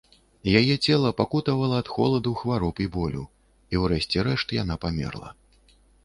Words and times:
Яе 0.59 0.75
цела 0.85 1.09
пакутавала 1.19 1.75
ад 1.83 1.91
холаду, 1.97 2.31
хвароб 2.39 2.81
і 2.85 2.87
болю, 2.95 3.23
і 3.75 3.83
ўрэшце 3.83 4.25
рэшт 4.29 4.47
яна 4.63 4.79
памерла. 4.87 5.29